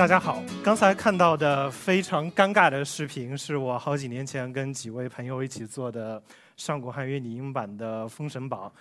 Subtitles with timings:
[0.00, 6.20] 大家好，刚才看到的非常尴尬的视频，是我好几年前跟几位朋友一起做的
[6.56, 8.72] 上古汉语拟音版的《封神榜》。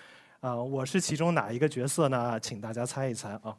[0.47, 2.39] 啊，我是其中哪一个角色呢？
[2.39, 3.53] 请大家猜一猜啊。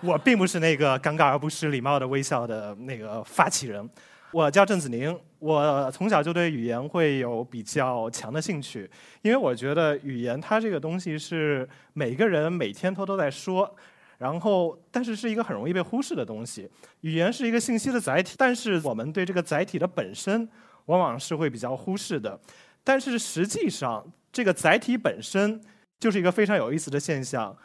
[0.00, 3.88] 我并不是那个尴尬而不失礼貌的微笑的那个发起人。
[4.32, 8.90] 我叫郑子宁，我从小就对语言会有比较强的兴趣，
[9.22, 13.72] 因为我觉得语言它这个东西是每个人每天都都在说，
[14.18, 16.68] 然后但是是一个很容易被忽视的东西。
[17.00, 20.46] 语言是一个信息的载体，但是我们对这个载体的本身
[20.86, 22.38] 往往是会比较忽视的。
[22.84, 25.62] 但是实际上，这个载体本身
[25.98, 27.56] 就是一个非常有意思的现象。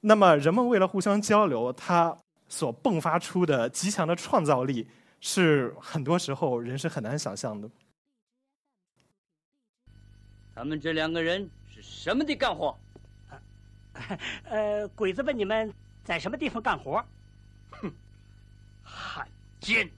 [0.00, 2.16] 那么人们为了互相交流，它
[2.48, 4.88] 所迸发出的极强的创造力。
[5.22, 7.68] 是很多时候人是很难想象的。
[10.54, 12.74] 他们这两个人是什么的干活？
[14.44, 15.70] 呃，鬼子问你们
[16.04, 17.04] 在什么地方干活？
[17.70, 17.92] 哼，
[18.82, 19.28] 汉
[19.60, 19.88] 奸，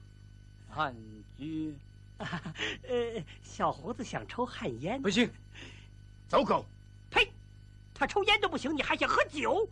[0.69, 0.95] 汉
[1.37, 1.75] 奸。
[2.17, 5.01] 呃，小胡子想抽旱烟。
[5.01, 5.29] 不行，
[6.27, 6.65] 走狗。
[7.09, 7.29] 呸！
[7.93, 9.67] 他抽烟都不行，你还想喝酒？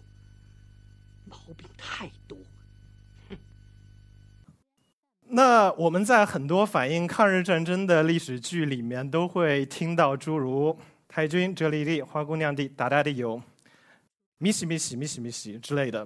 [1.26, 2.38] 毛病太多。
[5.34, 13.42] 那我们在很多反映抗日战争的历史剧里面，都会听到诸如“太君这里的花姑娘的大大的有，
[14.42, 16.06] 咪西咪西咪西咪西”之类的。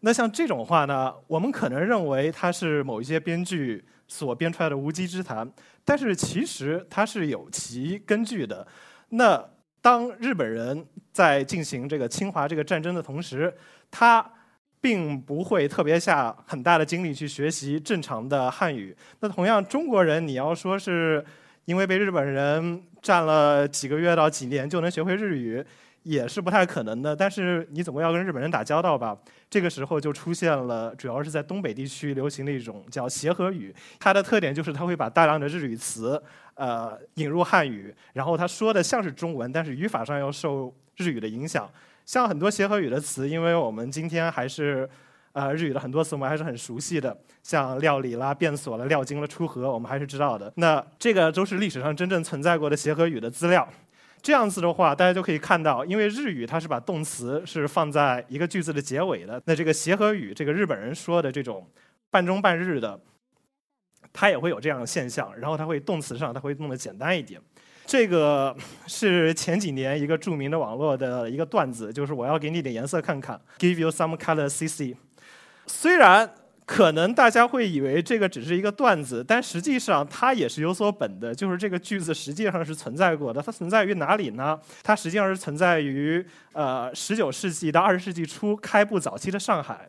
[0.00, 5.46] 那像这种话呢，我们可能认为它是某一些编剧所编出来的无稽之谈，
[5.84, 8.66] 但是其实它是有其根据的。
[9.10, 9.44] 那
[9.82, 13.52] 当日本人在进行这个侵华这个战争的同时，
[13.90, 14.32] 他。
[14.78, 18.96] 并不会特别下很大的精力去学习正常的汉语。
[19.18, 21.24] 那同样，中国人你要说是
[21.64, 25.64] 因为被日本人占了几个月到几年就能学会日语，
[26.06, 27.14] 也是不太可能的。
[27.14, 29.16] 但是你总归要跟日本人打交道吧？
[29.50, 33.74] 这个时候就出现了，主要是在东北地区流行的一种叫协和语。
[33.98, 36.22] 它的特点就是它会把大量的日语词
[36.54, 41.68] 呃引入汉语，然后他说的像是中文，但是语法上又受日语的影响。
[42.04, 44.88] 像很多协和语的词，因为我们今天还是，
[45.32, 50.52] 呃，日语的很多词我们还是很熟悉的，像料理啦、变锁了、料金了、出河，我们还是知道的。
[50.54, 53.68] 那这个都是历史上真正存在过的协和语的资料。
[54.26, 61.64] 这样子的话，大家就可以看到，因为日语它是把动词是放在一个句子的结尾的，那这个协和语，这个日本人说的这种
[62.10, 62.98] 半中半日的，
[64.12, 67.40] 它也会有这样的现象，然后它会动词上它会弄得简单一点。
[67.86, 68.56] 这个
[68.88, 74.96] 是前几年一个著名的网络的一个段子，就是我要给你点颜色看看，Give you some color, CC。
[75.68, 76.28] 虽然
[76.66, 83.40] 可能大家会以为这个只是一个段子，但实际上它也是有所本的，就是这个句子实际上是存在过的。
[83.40, 84.58] 它存在于哪里呢？
[84.82, 86.22] 它实际上是存在于
[86.52, 89.88] 呃十九世纪到二十世纪初开埠早期的上海。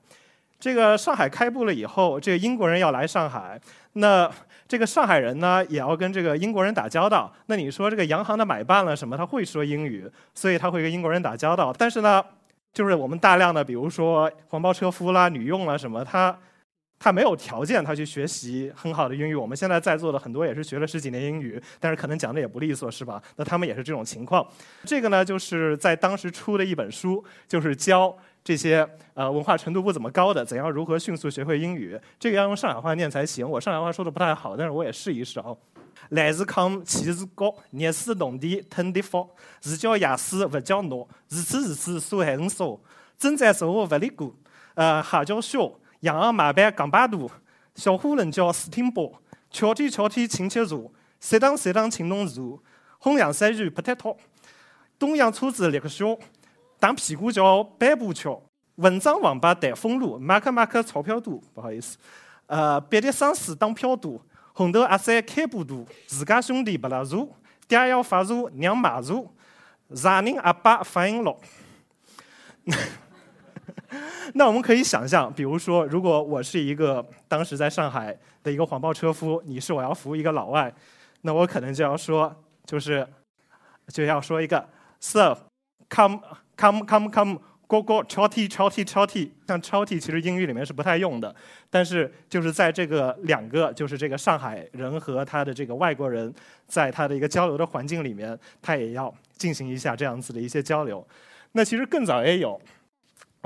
[0.59, 3.59] 这个上海开埠了以后，这个英国人要来上海，
[3.93, 4.31] 那。
[4.69, 7.33] 这个上海人呢，也要跟这个英国人打交道。
[7.45, 9.15] 那你说这个洋行的买办了什么？
[9.15, 10.05] 他会说英语，
[10.35, 11.71] 所以他会跟英国人打交道。
[11.71, 12.21] 但是呢，
[12.73, 16.37] 就是我们大量的，比如说黄包车夫啦、女佣啦什么，他
[16.99, 19.35] 他没有条件他去学习很好的英语。
[19.35, 23.21] 我们现在在座的很多也是学了十几年英语，但是可能讲的也不利索，是吧？
[23.35, 24.45] 那他们也是这种情况。
[24.83, 28.15] 这个呢，就是在当时出的一本书，就是教。
[28.43, 31.99] 这些呃文化程度不怎么高的，怎样如何迅速学会英语？
[32.17, 33.45] 这个要用上海话念才行。
[33.45, 35.47] 我上海话说的不太好，但是我也试一试啊。
[36.11, 39.27] 来自康，气势高，热水动地，腾地方，
[39.59, 41.05] 是叫雅思，不叫孬。
[41.27, 42.79] 如此如此，说还很少。
[43.17, 44.33] 正在生活不离过。
[44.75, 45.69] 呃，哈叫小，
[46.07, 47.29] 洋行马班港巴多，
[47.75, 52.63] 小伙人叫斯汀波，桥天桥天亲切坐，适当适当请侬坐。
[52.97, 54.15] 红洋山芋不太套，
[54.97, 56.17] 东洋车子立个小。
[56.79, 58.41] 打屁股叫板步桥，
[58.75, 61.97] 文章王八蛋封路，马克马克钞票多，不好意思。
[62.45, 64.21] 呃，别的上司当票多，
[64.53, 67.35] 红头阿三开步多，自家兄弟不拉住，
[67.67, 69.29] 爹要发如娘骂如，
[69.93, 71.37] 啥人阿爸发应老。
[74.33, 80.73] 那我们可以想象，比如说，如果我是一个当时在上海的一个黄包车夫，你是我要服务一个老外，
[81.21, 82.35] 那我可能就要说，
[82.65, 83.07] 就是
[83.87, 84.67] 就要说一个
[84.99, 86.19] Sir，come。
[86.59, 91.35] come come come，go go choti choti choti，像 “choti” 其实英语里面是不太用的，
[91.69, 96.33] 但是就是在这个两个，就是这个上海人和他的这个外国人，
[96.67, 101.07] 在他的一个交流的环境里面，他也要进行一下这样子的一些交流。
[101.51, 102.59] 那其实更早也有，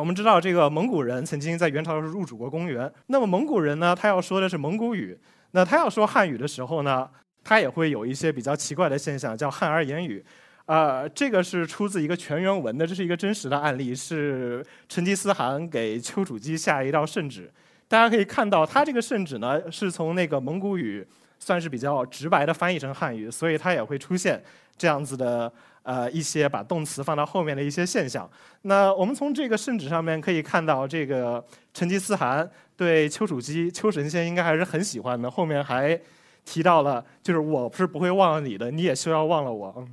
[0.01, 5.15] 我们知道这个蒙古人曾经在元朝时入主过公园，那么蒙古人呢，他要说的是蒙古语，
[5.51, 7.07] 那他要说汉语的时候呢，
[7.44, 10.25] 他也会有一些比较奇怪的现象，叫汉而言语。
[10.65, 17.51] 啊，这个是出自一个全原文的，这是一个真实的案例，是成吉思汗给丘处机下一道圣旨。
[17.88, 21.07] 大家可以看到，他这个圣旨呢，是从那个蒙古语
[21.43, 24.41] 算是比较直白的翻译成汉语，所以它也会出现
[24.77, 25.51] 这样子的
[25.81, 28.29] 呃一些把动词放到后面的一些现象。
[28.61, 31.43] 那我们从这个圣旨上面可以看到，这个
[31.73, 32.47] 成吉思汗
[32.77, 35.31] 对丘处机、丘神仙应该还是很喜欢的。
[35.31, 35.99] 后面还
[36.45, 39.88] 提到了，就是我是不会忘了你的，你也需要忘了我。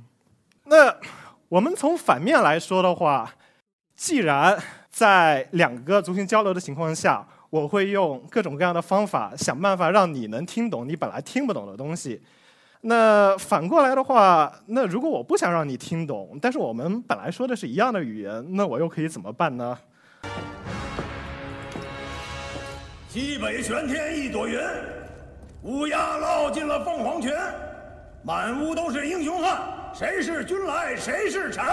[0.65, 0.95] 那
[1.47, 3.33] 我们从反面来说的话，
[3.95, 4.55] 既然
[4.91, 12.21] 在两个族群交流的情况下，我会用各种各样的方法想办法让你能听懂你本来听不懂的东西。
[12.81, 19.77] 那反过来的话，那如果我不想让你听懂，但是我们本来说的是一样的语言，那我又可以怎么办呢？
[23.09, 24.59] 西北玄天一朵云，
[25.63, 27.33] 乌鸦落进了凤凰群，
[28.23, 29.59] 满屋都是英雄汉，
[29.93, 31.65] 谁是君来谁是臣？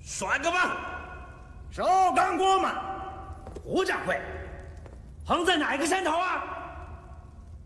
[0.00, 0.76] 甩个吧，
[1.70, 1.84] 手
[2.16, 2.70] 干锅们。
[3.70, 4.20] 胡掌柜，
[5.24, 6.42] 横在哪个山头啊？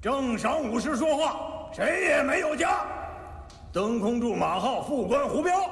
[0.02, 2.84] 正晌午时说话，谁也没有家。
[3.72, 5.66] 登空柱马号副官胡彪，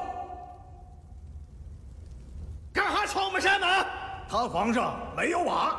[2.73, 3.69] 干哈闯我们山门？
[4.27, 5.77] 他房上没有瓦。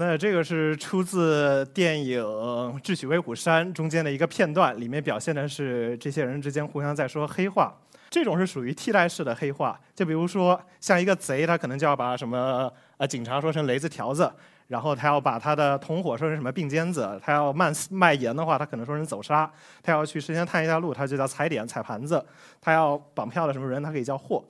[0.00, 2.22] 那这个是出自电影
[2.80, 7.76] 《智取威虎山》中间的一个片段，里面表现的是这些人之间互相在说黑话。
[8.08, 14.32] 这种是属于替代式的黑话，就比如说像一个贼，他可能就要把什么呃警察说成雷子条子，
[14.68, 19.52] 然后他要把他的同伙说成什么并肩子，他要卖卖盐的话，他可能说成走沙，
[19.82, 22.24] 他要去事先探一下路，他就叫踩点踩盘子，
[22.58, 24.42] 他要绑票的什么人，他可以叫货。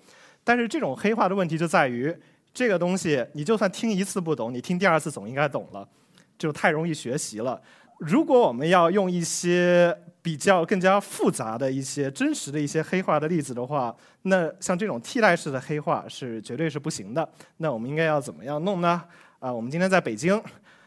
[0.44, 2.16] 但是这种黑话的问题就在于。
[2.52, 5.88] 这个东西，你就算听一次不懂，你听第二次总应该懂了，
[6.38, 7.60] 就太容易学习了。
[7.98, 17.28] 如果我们要用一些比较更加复杂的一些真实的一些黑化的例子的话，那像这种替代式的黑化是绝对是不行的。
[17.58, 19.02] 那我们应该要怎么样弄呢？
[19.38, 20.42] 啊，我们今天在北京。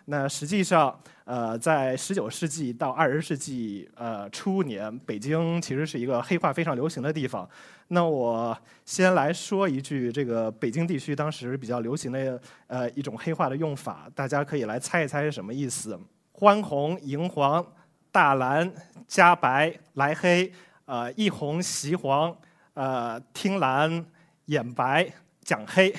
[0.06, 7.48] 那实际上，呃，在十九世纪到二十世纪呃初年，北京其实是一个黑话非常流行的地方。
[7.88, 15.98] 那我先来说一句，这个北京地区当时比较流行的呃一种黑话的用法，大家可以来猜一猜是什么意思：
[16.34, 17.66] 欢红、迎黄、
[18.12, 18.70] 大蓝、
[19.08, 20.52] 加白、来黑、
[20.86, 22.36] 呃一红、袭黄、
[22.74, 24.06] 呃听蓝、
[24.46, 25.10] 眼白、
[25.42, 25.94] 讲黑。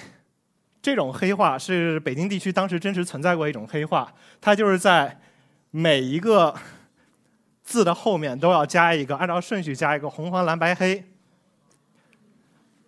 [0.85, 5.19] 这种黑话是北京地区当时真实存在过一种黑话，它就是在
[5.71, 6.55] 每一个
[7.63, 11.03] 字的后面都要加一个，按照顺序加一个红黄蓝白黑。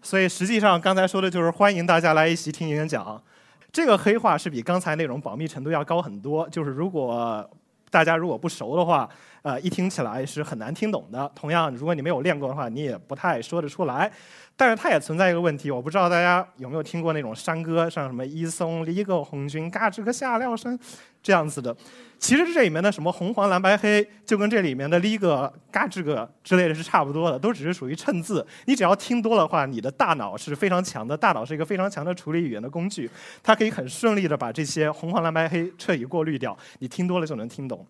[0.03, 3.25] 所以实际上刚才说的就是欢迎大家来一起听演讲。
[3.73, 7.49] 这个黑话是比刚才那种保密程度要高很多，就是如果
[7.91, 9.09] 大家如果不熟的话，
[9.41, 11.33] 呃，一听起来是很难听懂的。
[11.35, 14.13] 同样，如果你没有练过的话，你也不太说得出来。
[14.59, 20.79] 但是它也存在一个问题，我不知道大家有没有听过那种山歌，像什么“一松离个红军，嘎吱个下料声”
[21.23, 21.77] 这样子的。
[22.19, 28.47] 其实这里面的什么红黄蓝白黑，就跟这里面的“离个”“嘎吱个”之类的是差不多的，都只是属于衬字。
[28.65, 33.11] 你只要听多的话，你的大脑是非常强的，大脑是一个非常强的处理语言的工具，
[33.43, 36.57] 它可以很顺利的把这些红黄蓝白黑彻底过滤掉。
[36.79, 37.87] 你听多了就能听懂。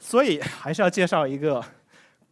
[0.00, 1.64] 所以还是要介绍一个。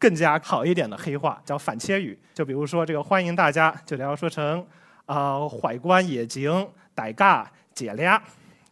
[0.04, 4.62] 更加好一点的黑话叫反切语，就比如说这个欢迎大家，就得要说成
[5.06, 6.50] 啊怀观野景，
[6.94, 8.22] 傣尬解俩，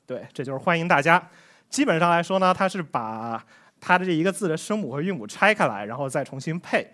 [0.07, 1.27] 对，这就是欢迎大家。
[1.71, 3.43] 基本上来说呢，它是把
[3.81, 6.87] 它的这一个字的声母和韵母拆开来，然后再重新配。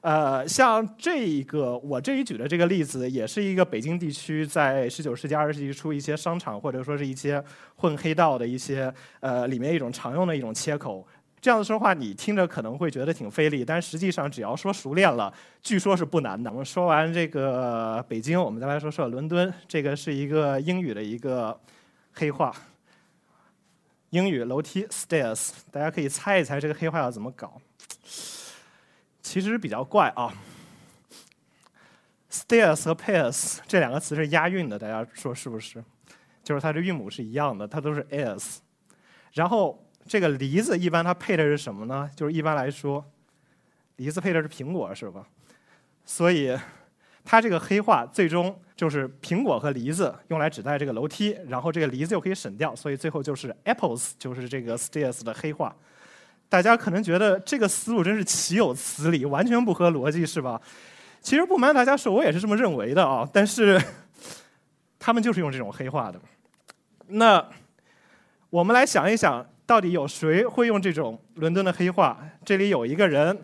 [0.00, 7.42] 呃，像这个我这里举的这个例子，也是一个北京地区在十九世纪、二十世纪初一些商场或者说是一些
[7.76, 11.06] 混黑道的一些呃里面一种常用的一种切口。
[11.44, 15.30] 这样子说话，你听着可能会觉得挺费力，但实际上只要说熟练了，
[15.62, 16.50] 据说是不难的。
[16.50, 19.52] 我们说完这个北京，我们再来说说伦敦。
[19.68, 21.60] 这个是一个英语的一个
[22.14, 22.50] 黑话，
[24.08, 27.60] 英语楼梯 stairs，大家可以猜一猜这个黑话要怎么搞。
[29.20, 30.32] 其实比较怪啊
[32.30, 35.84] ，stairs 和 pairs 这两个词是押韵的，大家说是不是？
[36.42, 38.62] 就是它的韵母是一样的，它都是 s，
[39.34, 39.83] 然后。
[40.06, 42.10] 这个梨子一般它配的是什么呢？
[42.14, 43.04] 就是一般来说，
[43.96, 45.24] 梨子配的是苹果，是吧？
[46.04, 46.56] 所以
[47.24, 55.74] 它这个黑化最终就是苹果和梨子用来指代这个楼梯，然后这个梨子又可以省掉，所以最后就是 apples，就是这个 stairs 的黑化。
[56.48, 60.60] 大家可能觉得这个思路真是岂有此理，完全不合逻辑，是吧？
[61.22, 63.26] 其实不瞒大家说，我也是这么认为的啊。
[63.32, 63.80] 但是
[64.98, 66.20] 他们就是用这种黑化的。
[67.06, 67.48] 那
[68.50, 72.18] 我们来想一想，到底有谁会用这种伦敦的黑话？
[72.44, 73.36] 这里有一个人，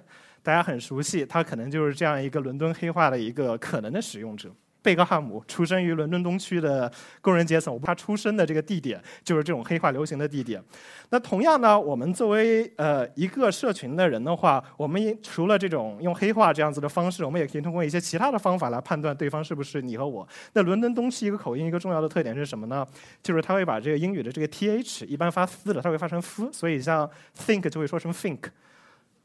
[0.43, 4.51] 大家很熟悉，他可能就是这样一个伦敦黑话的一个可能的使用者。
[4.83, 10.63] 贝克汉姆出生于伦敦东区的工人阶层，他出生的这个地点就是这种黑化流行的地点。
[11.11, 20.27] 那同样呢，我们作为呃一个社群的人的话，我们除了这种用黑化这样子的方式，我们也可以通过一些其他的方法来判断对方是不是你和我。
[20.55, 22.87] 那伦敦东区一个口音一个重要的特点是什么呢？
[23.23, 28.39] 就是他会把这个英语的这个 th 一般发嘶的，他会发成 f，所以像 think 就会说成 think。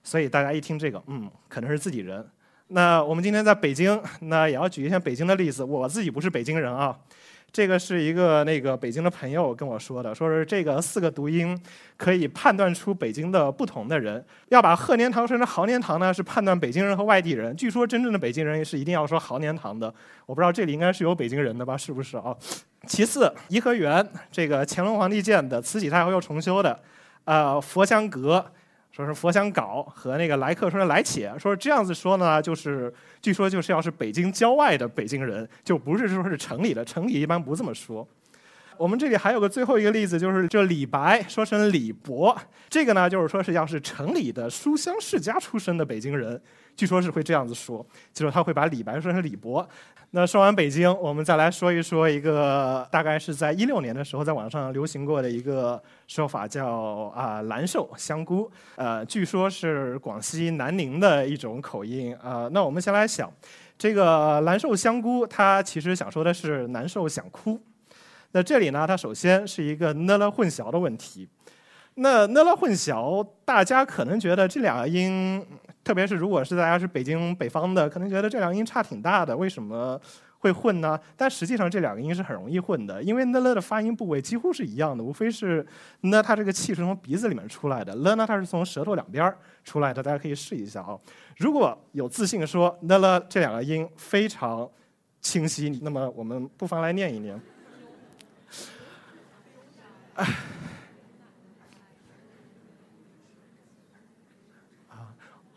[0.04, 2.24] 所以大家一听这个，嗯，可能是自己人。
[2.70, 5.64] 那我们今天在北京，那也要举一下北京的例子。
[5.64, 6.98] 我自己不是北京人啊，
[7.52, 11.56] 这个是一个那个北京的朋友跟我说的，说是这个四个读音
[11.96, 14.26] 可以判断出北京的不同的人。
[14.50, 17.56] 要把鹤年堂说成豪年堂呢，是判断北京人和外地人。
[17.56, 19.94] 据说真正的北京人是一定要说豪年堂的。
[20.26, 21.78] 我不知道这里应该是有北京人的吧？
[21.78, 22.36] 是不是啊？
[22.88, 26.80] 其次，颐和园这个乾隆皇帝建的，慈禧太后又重修的，
[27.26, 28.44] 呃，佛香阁。
[28.96, 38.08] 说是佛香搞和那个来客说是来且，说这样子说呢，就是据说就是要是北京郊外的北京人，就不是说是城里的，城里一般不这么说。
[38.78, 42.36] 我们这里还有个最后一个例子，就是这李白说成李博，
[42.70, 46.42] 这个呢就是说是要是城里的书香世家出身的北京人，
[46.76, 49.68] 据说是会这样子说，就是他会把李白说成李博。
[50.12, 62.48] 那说完北京，我们再来说一说一个大概是在一六年的时候在网上流行过的一个说法，叫啊兰寿香菇，呃，据说是广西南宁的一种口音啊。
[62.54, 63.30] 那我们先来想，
[63.78, 67.60] 这个兰寿香菇，它其实想说的是难受想哭。
[68.36, 71.26] 那这里呢，它首先是一个呢了混淆的问题。
[71.94, 75.42] 那呢了混淆，大家可能觉得这两个音。
[75.86, 79.98] 特别是如果是大家是北京北方的，可能觉得这两个音差挺大的，为什么
[80.40, 81.00] 会混呢？
[81.16, 85.66] 但实际上这两个音是很容易混的，因为呢了的发音部位几乎是一样的，无非是
[86.02, 91.00] 呢它这个气是从鼻子里面出来的，了呢它是从舌头两边出来的，大家可以试一下啊。
[91.38, 94.70] 如果有自信说呢了这两个音非常
[95.22, 97.40] 清晰，那么我们不妨来念一念。
[100.16, 100.28] 啊。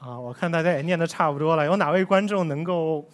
[0.01, 3.05] 啊，我看大家也念的差不多了，有哪位观众能够，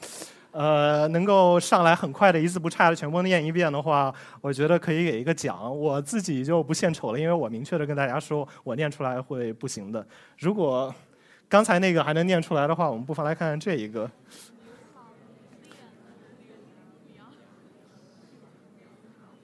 [0.52, 5.76] 呃，能够上来很快的一字不差的全部念一遍的话，我觉得可以给一个奖。
[5.76, 10.06] 我自己就不献丑了，因为我明确的跟大家说，我念出来会不行的。
[10.38, 10.94] 如果
[11.48, 14.08] 刚才那个还能念出来的话，我们不妨来看看这一个。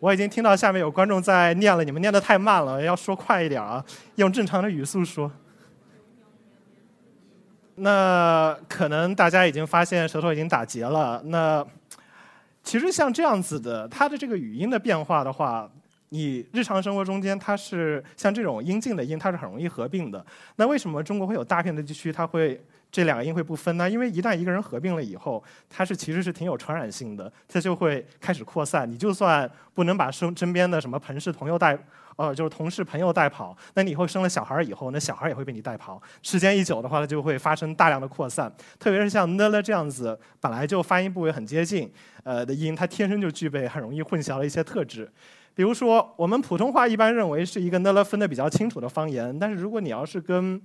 [0.00, 3.84] 我已经听到下面有观众在念了，你们念的太慢了，要说快一点啊，
[4.16, 5.30] 用正常的语速说。
[7.76, 11.22] 那可能大家已经发现舌头已经打结了。
[11.26, 11.64] 那
[12.62, 15.70] 其实像这样子的，它的这个语音的变化的话，
[16.08, 20.24] 你日常生活中间它是像这种音近的音，它是很容易合并的。
[20.56, 22.58] 那为什么中国会有大片的地区它会
[22.90, 23.88] 这两个音会不分呢？
[23.88, 28.90] 因为一旦一个人合并了以后，它是其实是挺有传染性的，它就会开始扩散。
[28.90, 31.78] 你就算不能把身身边的什么朋事朋友带。
[32.16, 35.98] 呃，就是同事朋友带跑，那你以后生了小孩以后，那小孩也会被你带跑。
[36.22, 38.52] 时间一久的话，它就会发生大量的扩散。
[38.78, 41.90] 特别是像呢了这样子，本来就发音部位很接近，
[42.22, 45.10] 呃的音，它天生就具备很容易混淆的一些特质。
[45.54, 50.60] 比如说，我们普通话一般认为是一个呢了分的比较清楚的方言，但是如果你要是跟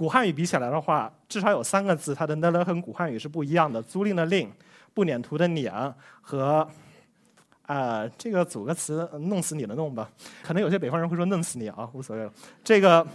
[0.00, 4.48] 古汉语比起来的话，至少有三个字，它的呢了和古汉语是不一样的：租赁的赁，
[4.94, 6.66] 不撵图的撵和。
[7.66, 10.10] 啊，这个组个词，弄死你的弄吧。
[10.42, 12.32] 可能有些北方人会说弄死你啊，无所谓了。
[12.64, 13.06] 这个，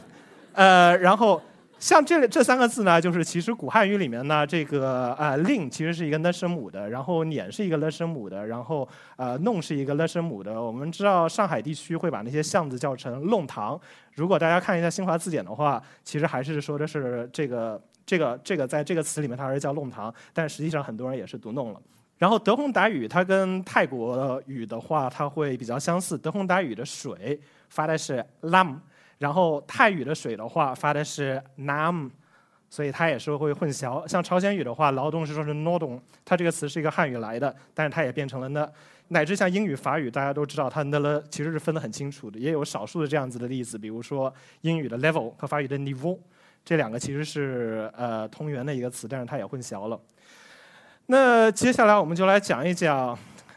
[0.54, 1.42] 呃，然后
[1.78, 10.60] 像这这三个字呢，就是其实古汉语里面呢，这个啊令其实是一个呢声母的，然后撵是一个了声母的，然后呃弄是一个了声母的。
[10.60, 13.80] 我们知道上海地区会把那些巷子叫成弄堂。
[14.14, 21.82] 如果大家看一下新华字典的话，其实还是说的是这个这个这个在这个词里面它还是叫弄堂，但实际上很多人也是读弄了。
[22.18, 26.18] 然后德宏达语它跟泰国语的话，它会比较相似。
[26.18, 28.78] 德宏达语的水发的是 lam，
[29.18, 32.10] 然后泰语的水的话发的是 nam，
[32.70, 34.08] 所以它也是会混淆。
[34.08, 38.70] 像朝鲜语的话，劳动是说是 n o d o n 它这个词是一个汉语来的，但是它也变成了呢。
[39.10, 46.18] 乃至像英语、法语，大家都知道它的了其实是分得很清楚的，也有少数的这样子的例子，比如说英语的 level 和法语的 niveau，
[46.66, 50.00] 这两个其实是呃同源的一个词，但是它也混淆了。
[51.06, 53.16] 那接下来我们就来讲一讲，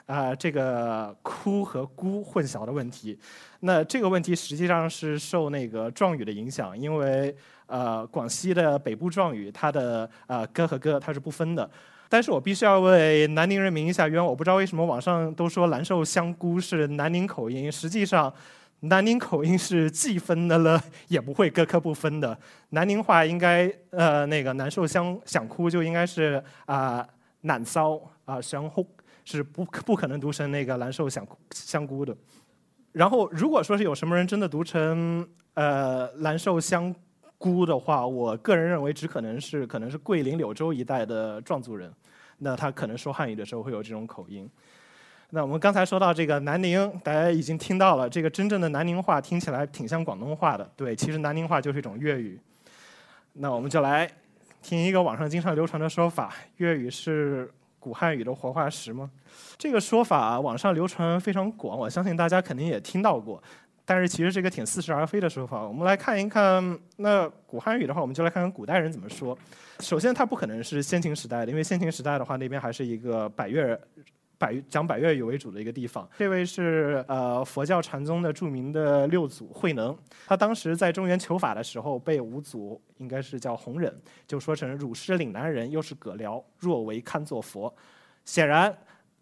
[0.09, 3.19] 啊，这个“哭”和“孤”混淆的问题。
[3.61, 7.35] 那这个问题实际上是受那个壮语的影响，因为
[7.67, 11.71] 呃广西的北部壮语，它的呃哥和哥它是不分的。
[12.09, 18.33] 但是我必须要为南宁人民一下冤，我不知道为什么网上都说兰寿香菇是南宁口音，实际上
[18.81, 22.39] 南宁口音是既分的了也不会各科不分的。
[22.71, 27.07] 南宁话应该呃那个难受香想哭就应该是啊
[27.43, 28.87] 难骚啊想哭
[29.37, 32.17] 是不不可能读成那个兰寿香香菇的。
[32.93, 36.95] 然后如果说是有什么人真的读成呃兰寿香。
[37.41, 41.89] 菇的话，我个人认为只可能是可能是桂林柳州一带的壮族人，
[42.39, 44.51] 那他可能说汉语的时候会有这种口音。
[45.31, 50.69] 那我们刚才说到这个南宁，大家已经听到了，这个真正的南宁话听起来挺像广东话的。
[50.75, 52.41] 对，其实南宁话就是一种粤语。
[53.35, 54.11] 那我们就来
[54.61, 59.11] 听一个网上经常流传的说法：粤语是古汉语的活化石吗？
[59.57, 63.43] 这个说法网上流传非常广，我相信大家肯定也听到过。
[63.85, 65.67] 但是其实是一个挺似是而非的说法。
[65.67, 69.37] 我们来看一看，那古汉语的话，我们就来看看古代人怎么说。
[69.81, 73.81] 首先，它不可能是先秦时代的，因为先秦时代的话，那边还是一个百越、
[74.39, 76.09] 百讲百越语为主的一个地方。
[76.17, 83.95] 这位是呃佛教禅宗的著名的六祖慧能，他当时在中原求法的时候，被五祖应该是叫弘忍，
[84.27, 87.75] 就说成汝师岭南人，又是葛僚，若为堪作佛。
[88.25, 88.73] 显然，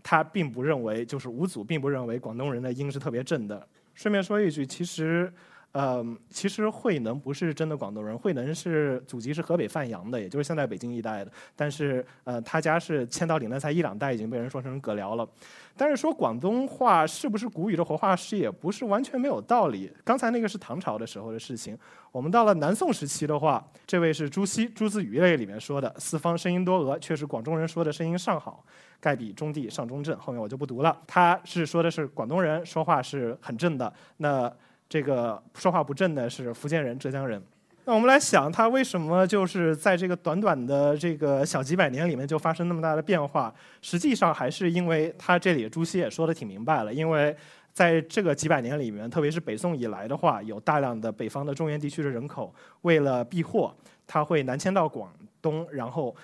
[0.03, 3.67] 他并不认为，就是五祖并不认为广东人的音是特别正的。
[3.95, 5.33] 顺便说一句，其实，
[5.77, 11.31] 呃，其实慧能不是真的广东人，慧能是祖籍是河北范阳的，也就是现在北京一带的。
[11.55, 15.29] 但是，呃，他家是迁到岭南才一两代，已经被人说成葛辽了。
[15.77, 19.93] 但是说广东话是不是古语的活化石，也不是完全没有道理。
[20.03, 21.77] 刚才那个是唐朝的时候的事情，
[22.11, 28.65] 我们到了南宋时期的话，这位是朱熹《朱子语类》里面说的“四方声音多讹”，确实广东人说的声音尚好。
[28.99, 30.99] 盖比中地上中正，后面我就不读了。
[31.07, 34.51] 他是说的是广东人说话是很正的，那
[34.89, 37.43] 这个说话不正的是福建人、浙江人。
[37.85, 43.55] 那我们来想，他为什么就是在这个短短的这个小几百年里面就发生那么大的变化？
[43.81, 47.37] 实际上还是因为他这里朱熹也说的挺明白了，因为
[47.73, 53.75] 在这个几百年里面，特别是北宋以来的话，有大量的北方的中原地区的人口为了避祸，
[54.07, 56.15] 他会南迁到广东，然后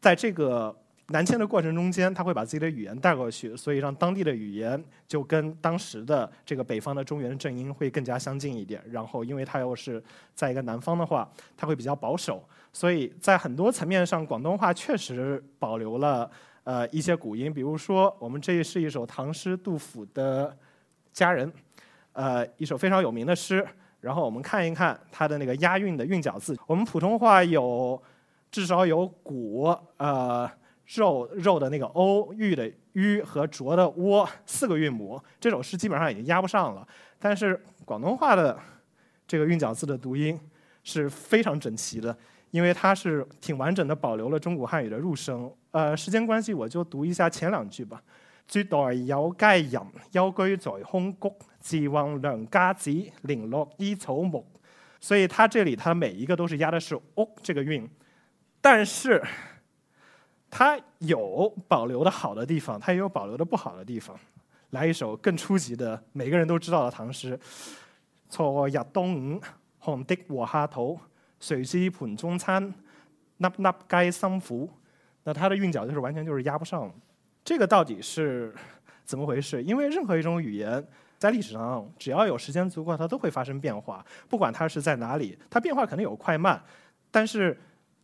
[0.00, 0.74] 在这个。
[1.10, 8.82] 南迁的过程中间，他会把自己的语言带过去，所以让当地的语言就跟当时的这个北方的中原正音会更加相近一点。
[8.90, 10.02] 然后，因为他又是
[10.34, 16.30] 在一个南方的话，他会比较保守，所以在很多层面上，广东话确实保留了
[16.64, 17.50] 呃一些古音。
[17.50, 20.50] 比如说，我们这是一首唐诗杜甫的
[21.14, 21.50] 《佳人》，
[22.12, 23.66] 呃，一首非常有名的诗。
[24.02, 26.54] 然后我们看一看它的那个押韵的韵脚字。
[26.66, 28.00] 我们普通话有
[28.50, 30.46] 至少有古呃。
[30.94, 36.86] 肉肉的那个 o，玉的 u 和浊的 o 四个韵母，这首诗基本上已经押不上了。
[37.18, 38.58] 但是广东话的
[39.26, 40.38] 这个韵脚字的读音
[40.82, 42.16] 是非常整齐的，
[42.52, 45.52] 因为它是挺完整的保留了中古汉语的入声。
[45.72, 48.02] 呃，时间关系我就读一下前两句吧。
[48.46, 52.90] 绝代有佳人，幽居在空谷，自望良家子，
[53.22, 54.42] 零落依草木。
[55.00, 57.86] 所以它这里它每一个都是押的是 o 这个韵，
[58.62, 59.22] 但是。
[60.50, 64.18] 它有保留的好的地方，它也有保留的不好的地方。
[64.70, 67.38] 来一首更初级的，每个人都知道的唐诗
[68.28, 69.40] ：“错日东午，
[69.78, 70.98] 寒的禾下土，
[71.38, 72.62] 谁知盘中餐，
[73.38, 74.70] 粒粒皆辛苦。”
[75.24, 76.90] 那它的韵脚就是完全就是压不上。
[77.44, 78.54] 这个到底是
[79.04, 79.62] 怎么回事？
[79.62, 80.82] 因为任何一种语言
[81.18, 84.04] 在历史上，只要有时间足够，它都会发生变化。
[84.28, 86.62] 不管它是在哪里，它变化可能有快慢，
[87.10, 87.58] 但是。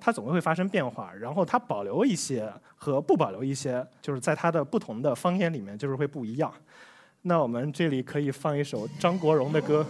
[0.04, 6.52] 它总会发生变化，然后它保留一些和不保留一些，就是在它的不同的方言里面，就是会不一样。
[7.22, 9.86] 那我们这里可以放一首张国荣的歌。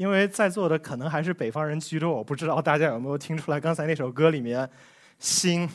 [0.00, 4.66] 因为在座的可能还是北方人居多，我不知道大家有没有听出来，刚才那首歌里面
[5.20, 5.68] “心”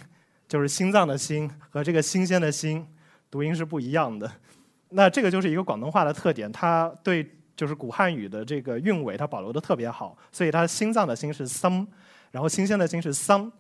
[0.50, 2.84] 就是心脏的“心”和这个“新鲜”的“新”
[3.30, 4.28] 读音是不一样的。
[4.90, 11.86] 那这个就是一个广东话的特点，它对就是古汉语的这个韵尾它保留的特别好，所以它心脏的“心”是 “some”，
[12.32, 13.52] 然后新鲜的“心”是 “some”。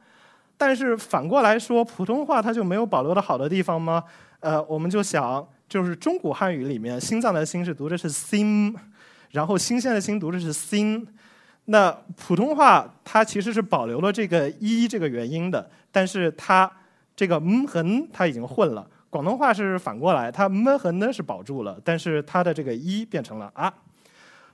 [0.57, 4.03] 但是反过来说，普通话它就没有保留的好的地方吗？
[4.39, 8.75] 呃，我们就想，就是中古汉语里面心脏的“心”是读的是 “sim”。
[9.31, 11.05] 然后新鲜的“新”读的是“新”，
[11.65, 16.71] 那普通话它其实是保留了这个一这个元音的，但是它
[17.15, 17.83] 这个嗯和
[18.13, 18.87] 它已经混了。
[19.09, 23.73] 广东话是反过来，它么和呢是保住了，但是它的这个一变成了啊。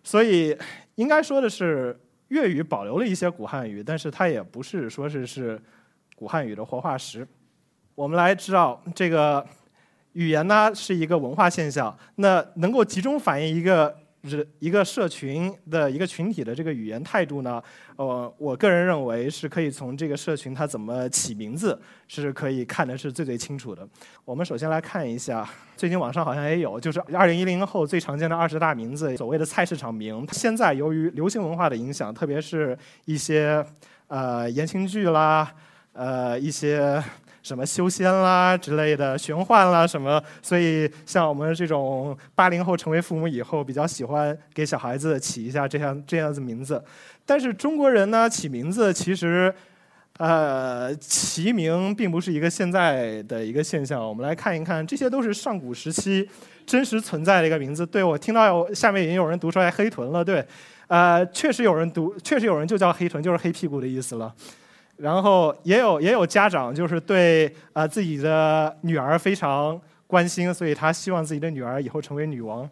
[0.03, 0.57] 所以
[0.95, 5.61] 应该说的是，粤语保留了一些古汉语，但是它也不是说是是
[6.15, 7.27] 古汉语的活化石。
[7.93, 9.45] 我们来知道这个
[10.13, 13.95] 语言呢是一个文化现象，那能够集中反映一个。
[14.29, 17.61] 是一个社群的一个群体的这个语言态度呢，
[17.95, 23.87] 呃，我个人认为是可以从这个社群它怎么起名字是可以看的是最最清楚的。
[24.23, 30.27] 我们首先来看一下，最近网上好像也有，就是二零一零后最常见的二十大名字，所谓的菜市场名。
[30.31, 33.65] 现在由于流行文化的影响，特别是一些
[34.07, 35.51] 呃言情剧啦，
[35.93, 37.03] 呃一些。
[37.43, 46.83] 什么修仙啦之类的，玄幻啦什么，所以像我们这种八零后成为父母以后，比较喜欢给小孩子起一下这样这样子名字。
[47.25, 49.53] 但是中国人呢，起名字其实，
[50.17, 54.07] 呃，起名并不是一个现在的一个现象。
[54.07, 56.27] 我们来看一看，这些都是上古时期
[56.65, 57.85] 真实存在的一个名字。
[57.85, 60.45] 对我听到下面已经有人读出来黑臀了，对，
[60.87, 64.33] 呃，确实有人读，确实有人就叫黑臀，就是黑屁股的意思了。
[65.01, 72.69] 然后也有也有家长就是对啊自己的女儿非常关心，所以他希望自己的女儿以后成为女王。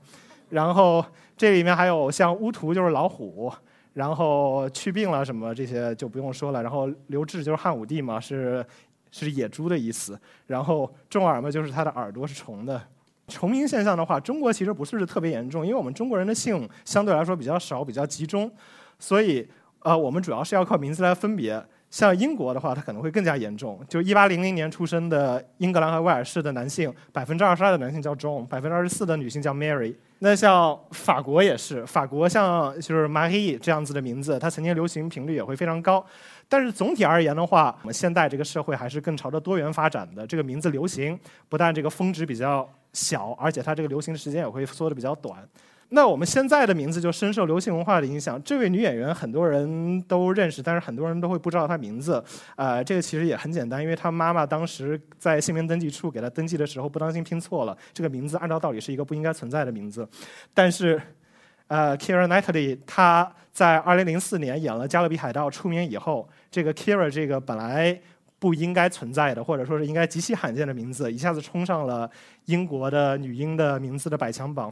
[0.50, 1.04] 然后
[1.36, 3.52] 这里面还有像乌图就是老虎，
[3.94, 6.62] 然后去病了什么这些就不用说了。
[6.62, 8.64] 然后刘志就是汉武帝嘛，是
[9.10, 10.20] 是野猪的意思。
[10.46, 12.80] 然后重耳嘛就是他的耳朵是虫的。
[13.28, 18.52] 重名现象的话，中国其实不是特别严重，因为我们中国人的姓相对来说比较少，比较集中，
[19.00, 19.48] 所以
[19.82, 21.60] 呃我们主要是要靠名字来分别。
[21.90, 23.80] 像英国的话，它可能会更加严重。
[23.90, 29.96] 就一八零零年出生的英格兰和威尔士的男性，百分之二十二的男性叫 John，百分之二十四的女性叫 Mary。
[30.20, 36.06] 那像法国也是，法国像就是 Marie 这样子的名字，它曾经流行频率也会非常高。
[36.48, 40.28] 但是总体而言的话，我们现代这个社会还是更朝着多元发展的。
[40.28, 45.38] 这个名字流行，不但这个峰值比较小，而且它这个流行的时间也会缩得比较短。
[45.92, 48.40] 那我们现在的名字就深受流行文化的影响。
[48.44, 52.24] 这位女演员很多人都认识，但是很多人都会不知道她名字。
[52.56, 60.08] 呃，这个其实也很简单，因为她妈妈当时在姓名登记处给她登记的时候不当心拼错了，这个名字按照道理是一个不应该存在的名字。
[60.54, 61.02] 但是，
[61.66, 68.00] 呃，Kira Knightley 她在2004年演了《加勒比海盗》出名以后，这个 Kira 这个本来
[68.38, 72.08] 不应该存在的，或者说是应该极其罕见的名字，一下子冲上了
[72.46, 74.72] 英国的女婴的名字的百强榜。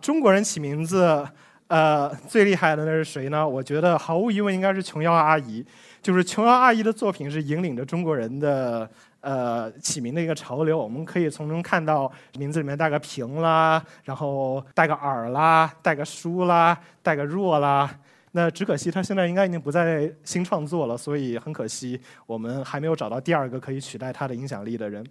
[0.00, 1.26] 中国人起名字，
[1.66, 3.46] 呃，最厉害的那是谁呢？
[3.46, 5.64] 我觉得毫无疑问应该是琼瑶阿姨。
[6.00, 8.88] 就是琼瑶阿姨的作品是引领着中国人的
[9.20, 10.78] 呃起名的一个潮流。
[10.78, 17.90] 我们可以从中看到名字里面带个平啦，然后带个耳啦，带个书啦，带个若啦。
[18.32, 25.04] 那只可惜他现在应该已经不再新创作了，所以很可惜我们还没有找到第二个可以取代他的影响力的人。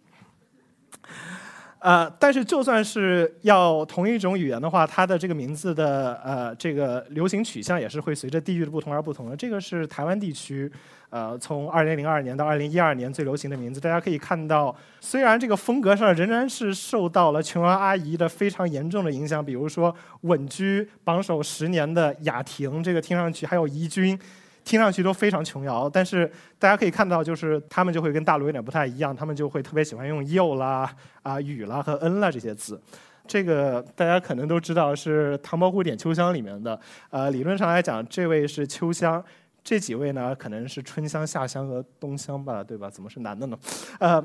[1.88, 9.38] 呃，但是就算是要同一种语言的话，它的这个名字的呃这个流行取向也是会随着地域的不同而不同的。
[9.38, 10.70] 这个是台湾地区，
[11.10, 24.20] 呃，从二零零二年到二零一二年最流行的名字，大家可以看到，虽然这个风格上仍然是受到了琼瑶阿姨的非常严重的影响，比如说稳居榜首十年的雅婷，这个听上去还有怡君。
[24.68, 32.78] 听上去都非常琼瑶，但是大家可以看到，就是他们就会跟大陆有点不太一样，他们就会特别喜欢用“又”啦、啊“雨”啦和“恩”啦这些字。
[33.26, 36.78] 这个大家可能都知道是《唐伯虎点秋香》里面的。
[37.10, 39.24] 呃，理论上来讲，这位是秋香，
[39.64, 42.90] 这几位呢可能是春香、夏香和冬香吧，对吧？
[42.90, 43.58] 怎么是男的呢？
[44.00, 44.22] 呃。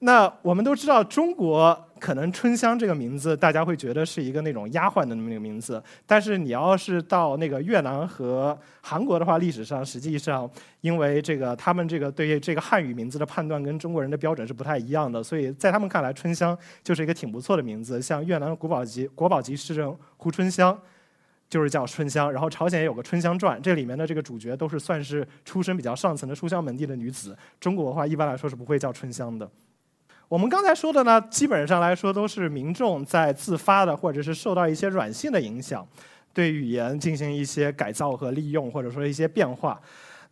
[0.00, 5.82] 那我们都知道，中国可能春香这个名字，大家会觉得是一个那种丫鬟的那么一个名字。
[6.06, 10.48] 但是你要是到那个越南和韩国的话，历史上实际上，
[10.82, 18.00] 因为这个他们这个对于这个汉语名字的判断跟中国人的标准是不太一样的，所以在他们看来，春香就是一个挺不错的名字。
[18.00, 20.78] 像越南国宝级国宝级诗人胡春香，
[21.50, 22.30] 就是叫春香。
[22.30, 27.36] 然后朝鲜也有个《春香传》，这里面的这个主角都是算是出身比较上层的书香门第的女子。
[27.58, 29.50] 中国的话，一般来说是不会叫春香的。
[30.28, 35.86] 我们刚才说的呢，基本上来说都是民众在自发的，或者是受到一些软性的影响，
[36.34, 39.80] 对语言进行一些改造和利用，或者说一些变化。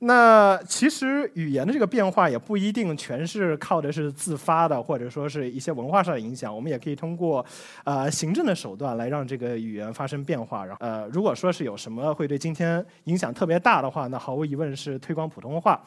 [0.01, 6.55] 那其实语言的这个变化也不一定全是靠的是自发的，或者说是一些文化上的影响。
[6.55, 7.45] 我们也可以通过
[7.85, 10.67] 呃行政的手段来让这个语言发生变化。
[10.67, 15.83] 然后呃，如果说是有什么会对今天影响特别大的话，那毫无疑问是推广普通话。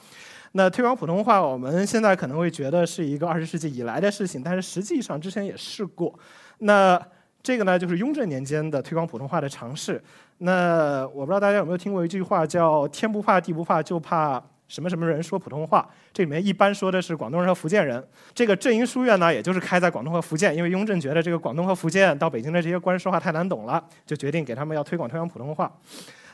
[0.54, 6.12] 那推广普通话，我们现在可能会觉得是一个二十世纪以来的事情，但是实际上之前也试过。
[6.58, 7.00] 那
[7.44, 10.02] 这个呢，就是雍正年间的推广普通话的尝试。
[10.40, 15.88] 那我不知道大家有没有听过一句话，叫“天不怕地不怕，就怕什么什么人说普通话”。
[16.14, 18.02] 这里面一般说的是广东人和福建人。
[18.34, 25.72] 这个正音书院呢，也就是开在广东和福建，因为雍正觉得这个广东和福建到北京的这些官说话太难懂了，就决定给他们要推广推广普通话。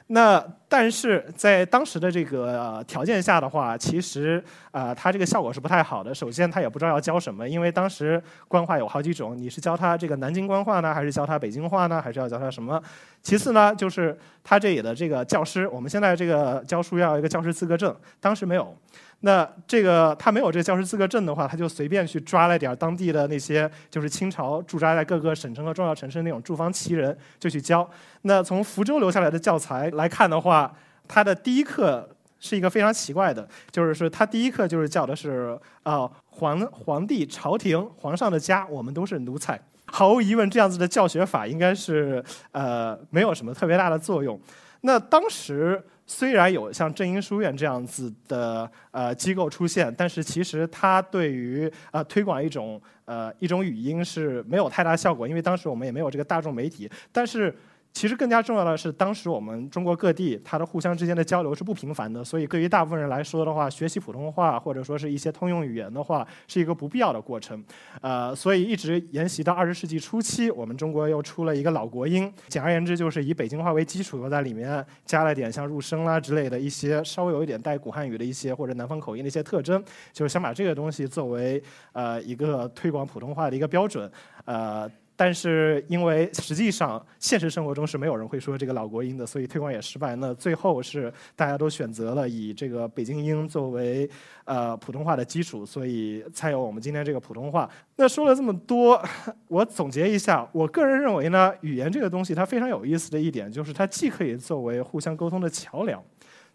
[0.08, 6.14] 那但是在当时的这个条件下的话，其实啊，他这个效果是不太好的。
[6.14, 12.80] 首先，他也不知道要教什么，因为当时官话有好几种，你是教他这个南京官话呢，还是教他北京话呢，还是要教他什么？
[13.24, 18.78] 其次呢，就是他这里的这个教师，我们现在这个教书要一个教师资格证，当时没有。
[19.26, 27.90] 那这个他没有这教师资格证的话，他就随便去抓了点当地的那些就是清朝驻扎在各个省城和重要城市那种驻防旗人，就去教。
[28.22, 30.72] 那从福州留下来的教材来看的话，
[31.08, 32.08] 他的第一课
[32.40, 39.60] 是一个非常奇怪的，就是说他第一课就是教的是啊皇皇帝朝廷皇上的家，我们都是奴才。
[39.88, 44.40] 毫无疑问，这样子的教学法应该是呃没有什么特别大的作用。
[44.82, 45.84] 那当时。
[46.06, 57.54] 虽然有像正音书院这样子的呃机构出现，但是其实它对于呃推广一种呃一种语音是没有太大效果，因为当时我们也没有这个大众媒体，但是。
[57.96, 67.64] 其实更加重要的是，当时我们中国各地它的互相之间的交流是不频繁的，所以对于大部分人来说的话，学习普通话或者说是一些通用语言的话，是一个不必要的过程。
[68.02, 79.82] 呃，所以一直沿袭到二十世纪初期，我们中国又出了一个老国音，简而言之就是以北京话为基础，又在里面加了点像入声啦之类的一些稍微有一点带古汉语的一些或者南方口音的一些特征，
[80.12, 84.12] 就是想把这个东西作为呃一个推广普通话的一个标准，
[84.44, 84.92] 呃。
[85.16, 90.16] 但是因为实际上现实生活中是没有人会说这个老国音的，所以推广也失败。
[90.18, 94.10] 那最后是大家都选择了以这个北京音作为
[94.44, 97.70] 呃普通话的基础，所以才有我们今天这个普通话。
[97.96, 99.02] 那说了这么多，
[99.48, 106.04] 我总结一下，我个人认为呢，语言这个东西它非常有意思的一点就是它既可以作为互相沟通的桥梁，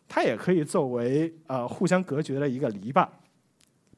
[0.07, 3.09] 它也可以作为呃互相隔绝的一个篱笆。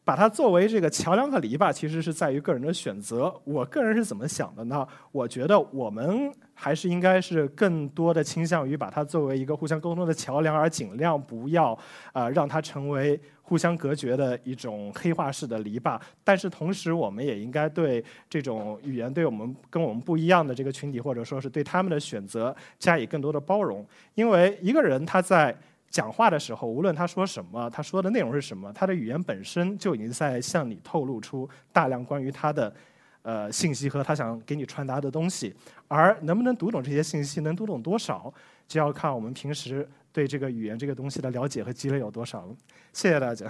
[0.04, 3.32] 把它作为这个桥梁和篱笆，其实是在于个人的选择。
[3.44, 4.86] 我个人是怎么想的呢？
[5.12, 11.78] 我觉得我们还是应该是更多的倾向于把它作为一个互相沟通的桥梁，而尽量不要
[12.12, 16.00] 啊让它成为互相隔绝的一种黑化式的篱笆。
[16.24, 23.86] 但是同时，我们也应该对这种语言对我们跟我们不一样的这个群体，或者说是对他们的选择加以更多的包容。
[24.14, 25.56] 因为一个人他在。
[25.92, 32.74] 讲话的时候，无论他说什么，他说的内容是什么，他的语言本身就已经在向你透露出大量关于他的
[33.20, 35.54] 呃信息和他想给你传达的东西。
[35.88, 38.32] 而能不能读懂这些信息，能读懂多少，
[38.66, 42.56] 就要看我们平时对这个语言这个东西的了解和积累有多少了。
[42.94, 43.46] 谢谢大家。